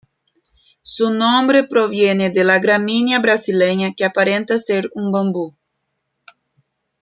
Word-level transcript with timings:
Su 0.81 1.13
nombre 1.13 1.63
proviene 1.65 2.31
de 2.31 2.43
la 2.43 2.57
gramínea 2.57 3.19
brasileña 3.19 3.93
que 3.93 4.03
aparenta 4.03 4.57
ser 4.57 4.89
un 4.95 5.11
bambú. 5.11 5.55